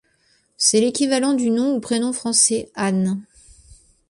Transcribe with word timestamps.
C'est 0.57 0.79
l'équivalent 0.81 1.33
du 1.35 1.51
nom 1.51 1.75
ou 1.75 1.79
prénom 1.79 2.11
français 2.11 2.71
Anne. 2.73 3.21